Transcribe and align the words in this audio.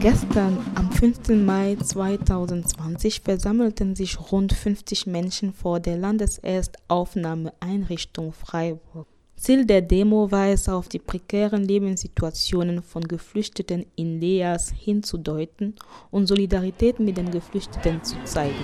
Gestern, 0.00 0.58
am 0.76 0.90
15. 0.90 1.44
Mai 1.44 1.76
2020, 1.76 3.20
versammelten 3.20 3.94
sich 3.94 4.18
rund 4.32 4.54
50 4.54 5.06
Menschen 5.06 5.52
vor 5.52 5.78
der 5.78 5.98
Landeserstaufnahmeeinrichtung 5.98 8.32
Freiburg. 8.32 9.06
Ziel 9.36 9.66
der 9.66 9.82
Demo 9.82 10.30
war 10.30 10.48
es, 10.48 10.70
auf 10.70 10.88
die 10.88 11.00
prekären 11.00 11.64
Lebenssituationen 11.64 12.82
von 12.82 13.02
Geflüchteten 13.02 13.84
in 13.94 14.18
Leas 14.20 14.72
hinzudeuten 14.74 15.74
und 16.10 16.26
Solidarität 16.26 16.98
mit 16.98 17.18
den 17.18 17.30
Geflüchteten 17.30 18.02
zu 18.02 18.16
zeigen. 18.24 18.54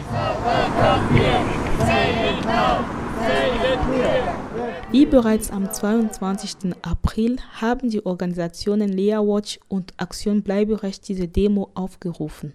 Wie 4.92 5.04
bereits 5.04 5.50
am 5.50 5.70
22. 5.72 6.72
April 6.82 7.38
haben 7.60 7.90
die 7.90 8.06
Organisationen 8.06 8.88
Lea 8.88 9.18
Watch 9.18 9.58
und 9.66 9.92
Aktion 9.96 10.42
Bleiberecht 10.42 11.08
diese 11.08 11.27
Demo 11.27 11.70
aufgerufen. 11.74 12.52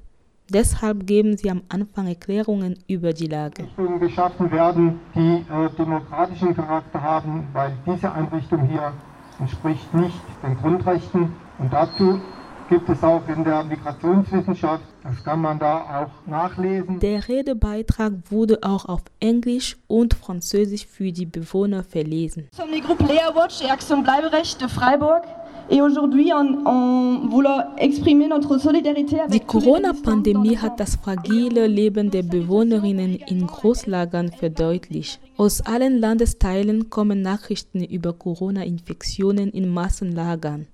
Deshalb 0.50 1.06
geben 1.06 1.36
sie 1.36 1.52
am 1.52 1.64
Anfang 1.68 2.08
Erklärungen 2.08 2.80
über 2.88 3.12
die 3.12 3.28
Lage. 3.28 3.64
Einrichtungen 3.64 4.00
geschaffen 4.00 4.50
werden, 4.50 5.00
die 5.14 5.46
äh, 5.52 5.70
demokratischen 5.78 6.56
Charakter 6.56 7.02
haben, 7.02 7.48
weil 7.52 7.74
diese 7.86 8.10
Einrichtung 8.12 8.66
hier 8.66 8.94
entspricht 9.40 9.94
nicht 9.94 10.22
den 10.42 10.56
Grundrechten. 10.58 11.34
Und 11.60 11.74
dazu 11.74 12.20
gibt 12.72 12.88
es 12.88 13.04
auch 13.04 13.28
in 13.28 13.44
der 13.44 13.66
Migrationswissenschaft, 13.66 14.86
das 15.04 15.22
kann 15.26 15.42
man 15.42 15.60
da 15.60 15.74
auch 16.00 16.26
nachlesen. 16.26 17.02
Der 17.02 17.28
Redebeitrag 17.28 18.14
wurde 18.30 18.60
auch 18.62 18.86
auf 18.86 19.02
Englisch 19.20 19.76
und 19.88 20.14
Französisch 20.14 20.88
für 20.88 21.12
die 21.12 21.26
Bewohner 21.26 21.84
verlesen. 21.84 22.48
Sommes 22.54 22.76
les 22.76 22.82
groupes 22.82 23.06
Léa 23.08 23.36
Watch 23.36 23.62
et 23.62 23.70
Action 23.70 24.04
Bleiberecht 24.04 24.62
de 24.62 24.70
Freiburg. 24.70 25.24
Die 25.70 25.80
Corona-Pandemie 29.40 30.58
hat 30.58 30.80
das 30.80 30.96
fragile 30.96 31.68
Leben 31.68 32.12
der 32.12 32.24
Bewohnerinnen 32.24 33.16
in 33.16 33.48
Großlagern 33.48 34.32
verdeutlicht. 34.34 35.22
Aus 35.38 35.62
allen 35.62 36.00
Landesteilen 36.00 36.90
kommen 36.90 37.22
Nachrichten 37.22 37.84
über 37.84 38.12
Corona-Infektionen 38.12 39.52
in 39.52 39.70
Massenlagern. 39.70 40.68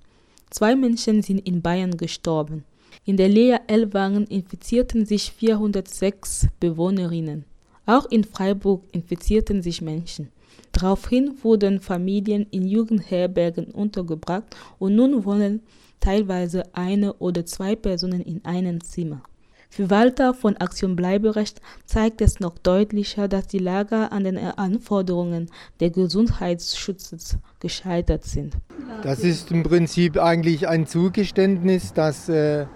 Zwei 0.50 0.74
Menschen 0.74 1.22
sind 1.22 1.46
in 1.46 1.60
Bayern 1.62 1.96
gestorben. 1.96 2.64
In 3.04 3.16
der 3.16 3.28
Lea 3.28 3.56
Elwangen 3.66 4.26
infizierten 4.26 5.04
sich 5.04 5.32
406 5.32 6.48
Bewohnerinnen. 6.60 7.44
Auch 7.86 8.06
in 8.10 8.24
Freiburg 8.24 8.84
infizierten 8.92 9.62
sich 9.62 9.82
Menschen. 9.82 10.30
Daraufhin 10.72 11.36
wurden 11.42 11.80
Familien 11.80 12.46
in 12.50 12.66
Jugendherbergen 12.66 13.66
untergebracht 13.66 14.44
und 14.78 14.94
nun 14.94 15.24
wohnen 15.24 15.62
teilweise 16.00 16.62
eine 16.74 17.14
oder 17.14 17.44
zwei 17.44 17.76
Personen 17.76 18.22
in 18.22 18.44
einem 18.44 18.82
Zimmer. 18.82 19.22
Für 19.70 19.90
Walter 19.90 20.34
von 20.34 20.56
Aktion 20.56 20.96
Bleiberecht 20.96 21.60
zeigt 21.84 22.20
es 22.20 22.40
noch 22.40 22.58
deutlicher, 22.58 23.28
dass 23.28 23.46
die 23.46 23.58
Lager 23.58 24.12
an 24.12 24.24
den 24.24 24.38
Anforderungen 24.38 25.50
des 25.80 25.92
Gesundheitsschutzes 25.92 27.38
gescheitert 27.60 28.24
sind. 28.24 28.54
Das 29.02 29.20
ist 29.20 29.50
im 29.50 29.62
Prinzip 29.62 30.18
eigentlich 30.18 30.66
ein 30.66 30.86
Zugeständnis, 30.86 31.92
dass 31.92 32.28
äh, 32.28 32.66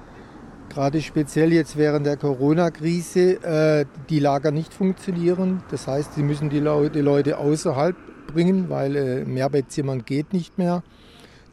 gerade 0.68 1.00
speziell 1.00 1.52
jetzt 1.52 1.76
während 1.76 2.06
der 2.06 2.16
Corona-Krise 2.16 3.42
äh, 3.42 3.86
die 4.08 4.18
Lager 4.18 4.50
nicht 4.50 4.72
funktionieren. 4.72 5.62
Das 5.70 5.86
heißt, 5.86 6.14
sie 6.14 6.22
müssen 6.22 6.50
die, 6.50 6.60
Leu 6.60 6.88
die 6.88 7.00
Leute 7.00 7.38
außerhalb 7.38 7.96
bringen, 8.32 8.68
weil 8.68 8.96
äh, 8.96 9.24
Mehrbettzimmern 9.24 10.04
geht 10.04 10.32
nicht 10.32 10.58
mehr. 10.58 10.82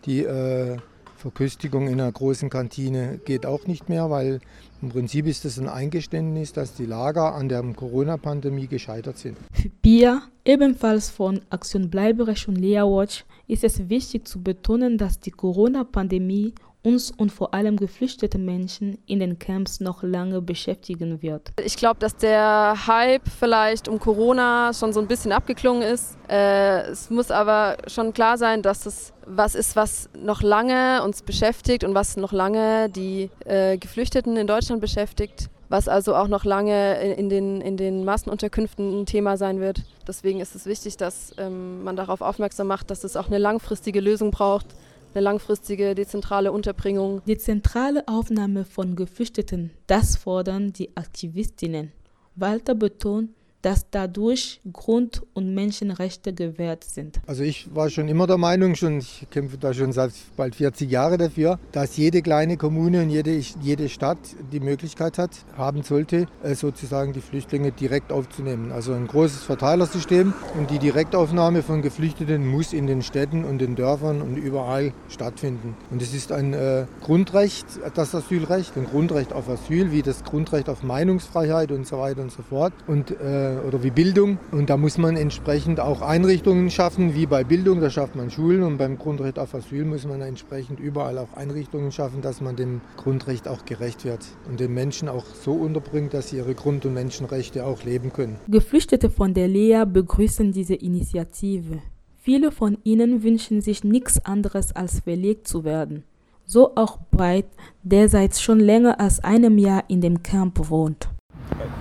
Die 0.06 0.24
äh, 0.24 0.78
Verköstigung 1.20 1.88
in 1.88 2.00
einer 2.00 2.12
großen 2.12 2.50
Kantine 2.50 3.20
geht 3.26 3.46
auch 3.46 3.68
nicht 3.68 3.90
mehr, 3.90 4.10
weil 4.10 4.40
im 4.82 4.88
Prinzip 4.88 5.28
ist 5.28 5.44
es 5.44 5.60
ein 5.60 5.68
Eingeständnis, 5.68 6.54
dass 6.54 6.74
die 6.74 6.86
Lager 6.86 7.36
an 7.36 7.50
der 7.50 7.62
Corona-Pandemie 7.62 8.68
gescheitert 8.68 9.18
sind. 9.18 9.38
Für 9.52 9.68
Pia, 9.68 10.22
ebenfalls 10.46 11.10
von 11.10 11.42
Aktion 11.50 11.90
Bleiberecht 11.90 12.48
und 12.48 12.56
Lea 12.56 12.84
Watch, 12.84 13.26
ist 13.48 13.66
es 13.66 13.90
wichtig 13.90 14.30
zu 14.30 14.42
betonen, 14.42 14.98
dass 14.98 15.20
die 15.20 15.32
Corona-Pandemie 15.32 16.54
uns 16.82 17.12
und 17.12 17.32
vor 17.32 17.54
allem 17.54 17.78
geflüchtete 17.78 18.38
Menschen 18.38 19.00
in 19.06 19.20
den 19.20 19.38
Camps 19.38 19.80
noch 19.80 20.02
lange 20.02 20.42
beschäftigen 20.42 21.22
wird. 21.22 21.52
Ich 21.64 21.76
glaube, 21.76 22.00
dass 22.00 22.16
der 22.16 22.88
Hype 22.88 23.28
vielleicht 23.28 23.88
um 23.88 24.00
Corona 24.00 24.74
schon 24.74 24.94
so 24.94 25.02
ein 25.02 25.08
bisschen 25.08 25.32
abgeklungen 25.32 25.82
ist. 25.82 26.18
Äh, 26.30 26.82
es 26.90 27.10
muss 27.10 27.32
aber 27.32 27.78
schon 27.88 28.14
klar 28.14 28.38
sein, 28.38 28.62
dass 28.62 28.86
es 28.86 29.14
was 29.26 29.56
ist, 29.56 29.76
was 29.76 30.10
noch 30.18 30.42
lange 30.42 31.04
uns 31.04 31.22
beschäftigt 31.22 31.84
und 31.84 31.94
was 31.94 32.18
noch 32.18 32.32
lange 32.32 32.90
die 32.90 33.30
äh, 33.46 33.78
Geflüchteten 33.78 34.38
in 34.38 34.48
Deutschland 34.48 34.82
beschäftigt. 34.82 35.50
Was 35.72 35.88
also 35.88 36.16
auch 36.16 36.28
noch 36.28 36.46
lange 36.46 37.00
in, 37.14 37.30
den, 37.30 37.62
in 37.62 37.78
den 37.78 38.04
Massenunterkünften 38.04 39.02
ein 39.02 39.06
Thema 39.06 39.38
sein 39.38 39.60
wird. 39.60 39.84
Deswegen 40.08 40.40
ist 40.40 40.56
es 40.56 40.66
wichtig, 40.66 40.98
dass 40.98 41.32
ähm, 41.38 41.84
man 41.84 41.96
darauf 41.96 42.22
aufmerksam 42.22 42.66
macht, 42.66 42.90
dass 42.90 43.04
es 43.04 43.16
auch 43.16 43.28
eine 43.28 43.38
langfristige 43.38 44.00
Lösung 44.00 44.32
braucht, 44.32 44.66
eine 45.14 45.24
langfristige 45.24 45.96
dezentrale 45.96 46.52
Unterbringung. 46.52 47.22
Die 47.26 47.38
zentrale 47.38 48.08
Aufnahme 48.08 48.66
von 48.66 48.96
Geflüchteten, 48.96 49.72
das 49.88 50.18
fordern 50.18 50.74
die 50.74 50.96
Aktivistinnen. 50.96 51.92
Walter 52.36 52.76
betont, 52.76 53.32
dass 53.62 53.90
dadurch 53.90 54.62
Grund- 54.72 55.22
und 55.34 55.54
Menschenrechte 55.54 56.34
gewährt 56.34 56.84
sind. 56.84 57.20
Also 57.28 57.44
ich 57.44 57.74
war 57.76 57.90
schon 57.90 58.08
immer 58.08 58.28
der 58.28 58.38
Meinung, 58.38 58.76
schon, 58.76 59.00
ich 59.00 59.28
kämpfe 59.32 59.58
da 59.58 59.74
schon 59.74 59.92
seit 59.92 60.12
bald 60.38 60.56
40 60.56 60.90
Jahren 60.90 61.20
dafür, 61.20 61.60
dass 61.72 61.98
jede 61.98 62.22
kleine 62.22 62.58
Kommune 62.58 63.02
und 63.02 63.10
jede, 63.10 63.32
jede 63.62 63.90
Stadt 63.90 64.18
die 64.52 64.60
Möglichkeit 64.60 65.18
hat, 65.18 65.32
haben 65.58 65.84
sollte, 65.84 66.28
äh, 66.44 66.56
sozusagen 66.56 67.14
die 67.14 67.22
Flüchtlinge 67.22 67.72
direkt 67.72 68.12
aufzunehmen. 68.12 68.72
Also 68.72 68.94
ein 68.94 69.08
großes 69.08 69.44
Verteilersystem 69.44 70.34
und 70.58 70.70
die 70.72 70.80
Direktaufnahme 70.80 71.62
von 71.62 71.82
Geflüchteten 71.82 72.48
muss 72.48 72.74
in 72.74 72.88
den 72.88 73.02
Städten 73.02 73.44
und 73.44 73.60
den 73.60 73.76
Dörfern 73.76 74.22
und 74.22 74.38
überall 74.38 74.94
stattfinden. 75.10 75.76
Und 75.92 76.02
es 76.02 76.14
ist 76.14 76.32
ein 76.32 76.54
äh, 76.54 76.86
Grundrecht, 77.02 77.66
das 77.94 78.16
Asylrecht, 78.16 78.78
ein 78.78 78.86
Grundrecht 78.86 79.34
auf 79.34 79.50
Asyl, 79.50 79.92
wie 79.92 80.02
das 80.02 80.24
Grundrecht 80.24 80.70
auf 80.70 80.84
Meinungsfreiheit 80.84 81.72
und 81.72 81.86
so 81.86 82.00
weiter 82.00 82.22
und 82.22 82.32
so 82.32 82.42
fort. 82.42 82.74
Und 82.88 83.12
äh, 83.12 83.49
oder 83.68 83.84
wie 83.84 83.92
Bildung. 83.92 84.38
Und 84.52 84.70
da 84.70 84.78
muss 84.78 84.98
man 84.98 85.16
entsprechend 85.16 85.80
auch 85.80 86.02
Einrichtungen 86.02 86.70
schaffen, 86.70 87.16
wie 87.16 87.26
bei 87.26 87.44
Bildung, 87.44 87.80
da 87.82 87.90
schafft 87.90 88.16
man 88.16 88.30
Schulen 88.30 88.64
und 88.64 88.78
beim 88.78 88.98
Grundrecht 88.98 89.40
auf 89.40 89.54
Asyl 89.56 89.86
muss 89.86 90.06
man 90.06 90.22
entsprechend 90.22 90.80
überall 90.80 91.18
auch 91.18 91.34
Einrichtungen 91.34 91.92
schaffen, 91.92 92.22
dass 92.22 92.42
man 92.42 92.56
dem 92.56 92.82
Grundrecht 92.98 93.48
auch 93.48 93.66
gerecht 93.66 94.06
wird 94.06 94.26
und 94.50 94.60
den 94.60 94.74
Menschen 94.74 95.10
auch 95.10 95.26
so 95.26 95.54
unterbringt, 95.54 96.14
dass 96.14 96.30
sie 96.30 96.38
ihre 96.38 96.56
Grund- 96.56 96.86
und 96.86 96.94
Menschenrechte 96.94 97.66
auch 97.66 97.84
leben 97.84 98.14
können. 98.14 98.38
Geflüchtete 98.48 99.10
von 99.10 99.34
der 99.34 99.48
Lea 99.48 99.84
begrüßen 99.86 100.52
diese 100.52 100.76
Initiative. 100.76 101.80
Viele 102.22 102.52
von 102.52 102.78
ihnen 102.84 103.24
wünschen 103.24 103.62
sich 103.62 103.84
nichts 103.84 104.24
anderes 104.26 104.76
als 104.76 105.00
verlegt 105.00 105.48
zu 105.48 105.64
werden. 105.64 106.04
So 106.46 106.76
auch 106.76 106.98
Breit, 107.12 107.46
der 107.84 108.10
seit 108.10 108.36
schon 108.36 108.60
länger 108.60 109.00
als 109.00 109.24
einem 109.24 109.58
Jahr 109.58 109.84
in 109.88 110.02
dem 110.02 110.24
Camp 110.24 110.70
wohnt. 110.70 111.10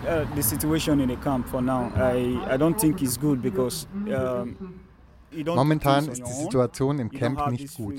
Uh, 0.08 0.24
the 0.34 0.42
situation 0.42 1.00
in 1.00 1.08
the 1.10 1.16
camp 1.16 1.46
for 1.48 1.60
now, 1.60 1.90
I, 1.96 2.38
I 2.54 2.56
don't 2.56 2.78
think 2.78 3.02
is 3.02 3.18
good 3.20 3.42
because 3.42 3.86
um, 4.06 4.56
Momentan 5.44 6.08
ist 6.08 6.22
die 6.26 6.32
Situation 6.32 6.98
im 6.98 7.10
Camp 7.10 7.50
nicht 7.50 7.74
gut. 7.76 7.96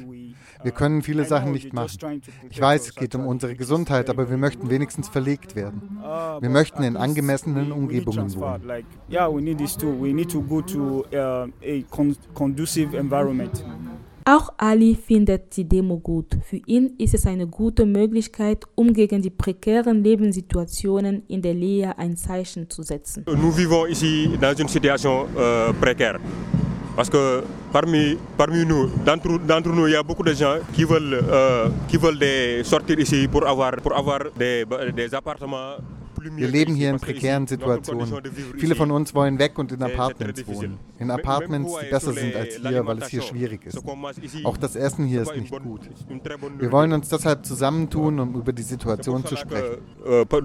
Wir 0.64 0.72
Uh, 0.72 0.76
können 0.76 1.04
viele 1.04 1.22
I 1.22 1.26
Sachen 1.26 1.52
nicht 1.52 1.72
machen. 1.74 2.22
Ich 2.50 2.60
weiß, 2.60 2.88
es 2.88 2.96
geht 2.96 3.14
um 3.14 3.28
unsere 3.28 3.56
Gesundheit, 3.56 4.10
aber 4.10 4.32
wir 4.32 4.38
möchten 4.38 4.68
wenigstens 4.72 5.08
verlegt 5.08 5.56
werden. 5.56 6.00
Uh, 6.02 6.42
Wir 6.42 6.50
möchten 6.50 6.82
in 6.82 6.98
angemessenen 6.98 7.68
we- 7.68 7.70
we 7.70 7.76
need 7.76 7.78
Umgebungen 8.08 8.18
transfer. 8.30 8.60
wohnen. 8.60 8.84
Auch 14.30 14.50
Ali 14.58 14.94
findet 14.96 15.58
die 15.58 15.64
Demo 15.68 15.98
gut. 15.98 16.38
Für 16.44 16.60
ihn 16.68 16.92
ist 17.00 17.16
es 17.16 17.26
eine 17.26 17.48
gute 17.48 17.88
Möglichkeit, 17.88 18.64
um 18.76 18.94
gegen 18.94 19.24
die 19.24 19.32
prekären 19.32 20.04
Lebenssituationen 20.04 21.24
in 21.28 21.42
der 21.42 21.56
Lea 21.56 21.94
ein 21.98 22.16
Zeichen 22.16 22.70
zu 22.70 22.84
setzen. 22.84 23.26
Nous 23.26 23.58
vivons 23.58 23.88
ici 23.90 24.30
dans 24.40 24.56
une 24.60 24.68
situation 24.68 25.26
euh, 25.36 25.74
précaire. 25.82 26.20
Parce 26.96 27.10
que 27.10 27.42
parmi, 27.74 28.18
parmi 28.38 28.66
nous, 28.66 28.92
d'entre 29.04 29.72
nous, 29.74 29.88
il 29.88 29.94
y 29.94 29.96
a 29.96 30.04
beaucoup 30.04 30.22
de 30.24 30.34
gens 30.36 30.60
qui 30.74 30.84
veulent, 30.84 31.24
euh, 31.28 31.70
qui 31.88 31.98
veulent 31.98 32.20
des, 32.20 32.64
sortir 32.64 33.00
ici 33.00 33.28
pour 33.28 33.48
avoir, 33.48 33.78
pour 33.78 33.98
avoir 33.98 34.20
des, 34.38 34.64
des 34.96 35.16
appartements 35.16 35.78
Wir 36.36 36.48
leben 36.48 36.76
hier 36.76 36.90
in 36.90 37.00
prekären 37.00 37.48
Situationen. 37.48 38.14
Viele 38.58 38.76
von 38.76 38.92
uns 38.92 39.14
wollen 39.16 39.40
weg 39.40 39.58
und 39.60 39.72
in 39.72 39.80
très 39.80 39.94
Apartments 39.94 40.48
wohnen. 40.48 40.78
In 41.00 41.12
Apartments, 41.12 41.72
die 41.82 41.90
besser 41.90 42.14
sind 42.14 42.36
als 42.36 42.56
hier, 42.56 42.86
weil 42.86 42.98
es 43.02 43.08
hier 43.08 43.22
schwierig 43.22 43.66
ist. 43.66 43.80
Auch 44.44 44.58
das 44.58 44.76
Essen 44.76 45.06
hier 45.06 45.22
ist 45.24 45.36
nicht 45.36 45.52
gut. 45.52 45.82
Wir 46.60 46.72
wollen 46.72 46.94
uns 46.94 47.10
deshalb 47.10 47.46
zusammentun, 47.46 48.20
um 48.20 48.36
über 48.36 48.52
die 48.54 48.64
Situation 48.64 49.26
zu 49.26 49.36
sprechen. 49.36 49.78
que, 50.06 50.26
par- 50.26 50.42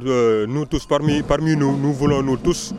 nous 0.47 0.67
tous, 0.67 0.87
parmi, 0.87 1.23
parmi 1.23 1.57
nous, 1.57 1.77
nous 1.77 1.93
voulons 1.93 2.23
nous 2.23 2.37
tous 2.37 2.75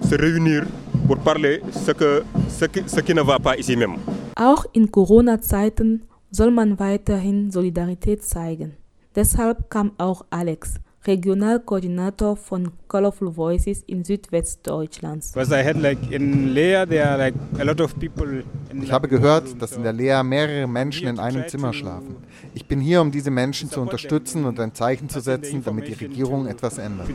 se 0.00 0.14
réunir 0.16 0.66
pour 1.06 1.18
parler 1.18 1.60
ce, 1.70 1.92
que, 1.92 2.22
ce, 2.48 2.64
qui, 2.66 2.82
ce 2.86 3.00
qui 3.00 3.14
ne 3.14 3.22
va 3.22 3.38
pas 3.38 3.56
ici 3.56 3.76
même. 3.76 3.96
Auch 4.36 4.64
in 4.72 4.90
Corona-Zeiten 4.90 6.02
soll 6.30 6.50
man 6.50 6.78
weiterhin 6.78 7.50
Solidarität 7.50 8.22
zeigen. 8.24 8.72
Deshalb 9.14 9.68
kam 9.70 9.92
auch 9.98 10.22
Alex, 10.30 10.74
Regional 11.06 11.60
Coordinator 11.60 12.36
von 12.36 12.72
Colorful 12.86 13.30
Voices 13.34 13.82
in 13.86 14.04
Südwestdeutschland. 14.04 15.24
Because 15.32 15.52
I 15.52 15.64
had 15.64 15.76
like 15.76 15.98
in 16.10 16.54
Leer 16.54 16.86
there 16.86 17.08
are 17.08 17.18
like 17.18 17.34
a 17.58 17.64
lot 17.64 17.80
of 17.80 17.98
people 17.98 18.42
Ich 18.80 18.92
habe 18.92 19.08
gehört, 19.08 19.60
dass 19.60 19.72
in 19.72 19.82
der 19.82 19.92
Lea 19.92 20.22
mehrere 20.22 20.66
Menschen 20.66 21.08
in 21.08 21.18
einem 21.18 21.46
Zimmer 21.48 21.72
schlafen. 21.72 22.16
Ich 22.54 22.66
bin 22.66 22.80
hier, 22.80 23.00
um 23.00 23.10
diese 23.10 23.30
Menschen 23.30 23.70
zu 23.70 23.80
unterstützen 23.80 24.44
und 24.44 24.60
ein 24.60 24.74
Zeichen 24.74 25.08
zu 25.08 25.20
setzen, 25.20 25.64
damit 25.64 25.88
die 25.88 25.94
Regierung 25.94 26.46
etwas 26.46 26.76
ändert. 26.78 27.08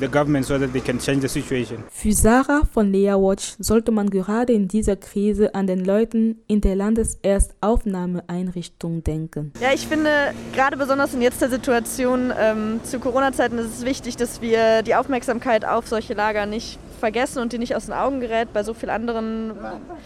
Für 1.90 2.14
Sarah 2.14 2.64
von 2.72 2.92
Lea 2.92 3.14
Watch 3.14 3.56
sollte 3.60 3.92
man 3.92 4.10
gerade 4.10 4.54
in 4.54 4.68
dieser 4.68 4.96
Krise 4.96 5.54
an 5.56 5.68
den 5.68 5.86
Leuten 5.86 6.38
in 6.48 6.62
der 6.62 6.76
Landeserstaufnahmeeinrichtung 6.76 9.04
denken. 9.04 9.52
Ja, 9.62 9.70
ich 9.74 9.88
finde, 9.88 10.10
gerade 10.54 10.78
besonders 10.78 11.14
in 11.14 11.22
jetzt 11.22 11.42
der 11.42 11.50
Situation 11.50 12.34
ähm, 12.38 12.80
zu 12.84 13.00
Corona-Zeiten 13.00 13.58
ist 13.58 13.80
es 13.80 13.86
wichtig, 13.86 14.18
dass 14.18 14.42
wir 14.42 14.84
die 14.84 14.96
Aufmerksamkeit 14.96 15.66
auf 15.66 15.88
solche 15.88 16.14
Lager 16.14 16.46
nicht 16.46 16.78
vergessen 16.98 17.42
und 17.42 17.54
die 17.54 17.58
nicht 17.58 17.76
aus 17.76 17.86
den 17.86 17.94
Augen 17.94 18.20
gerät 18.20 18.54
bei 18.54 18.64
so 18.64 18.74
vielen 18.74 18.90
anderen 18.90 19.54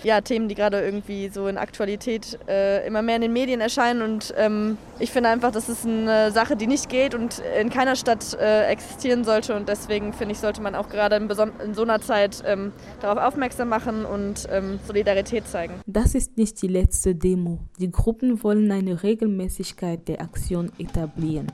ja, 0.03 0.21
Themen, 0.21 0.47
die 0.47 0.55
gerade 0.55 0.81
irgendwie 0.81 1.29
so 1.29 1.47
in 1.47 1.57
Aktualität 1.57 2.37
äh, 2.47 2.85
immer 2.85 3.01
mehr 3.01 3.15
in 3.15 3.21
den 3.21 3.33
Medien 3.33 3.61
erscheinen. 3.61 4.01
Und 4.01 4.33
ähm, 4.37 4.77
ich 4.99 5.11
finde 5.11 5.29
einfach, 5.29 5.51
das 5.51 5.69
ist 5.69 5.85
eine 5.85 6.31
Sache, 6.31 6.55
die 6.55 6.67
nicht 6.67 6.89
geht 6.89 7.15
und 7.15 7.41
in 7.59 7.69
keiner 7.69 7.95
Stadt 7.95 8.33
äh, 8.39 8.67
existieren 8.67 9.23
sollte. 9.23 9.55
Und 9.55 9.69
deswegen 9.69 10.13
finde 10.13 10.33
ich, 10.33 10.39
sollte 10.39 10.61
man 10.61 10.75
auch 10.75 10.89
gerade 10.89 11.15
in, 11.15 11.29
in 11.65 11.73
so 11.73 11.83
einer 11.83 12.01
Zeit 12.01 12.43
ähm, 12.45 12.71
darauf 13.01 13.17
aufmerksam 13.23 13.69
machen 13.69 14.05
und 14.05 14.47
ähm, 14.51 14.79
Solidarität 14.85 15.47
zeigen. 15.47 15.73
Das 15.85 16.15
ist 16.15 16.37
nicht 16.37 16.61
die 16.61 16.67
letzte 16.67 17.15
Demo. 17.15 17.59
Die 17.79 17.91
Gruppen 17.91 18.43
wollen 18.43 18.71
eine 18.71 19.03
Regelmäßigkeit 19.03 20.07
der 20.07 20.21
Aktion 20.21 20.71
etablieren. 20.77 21.47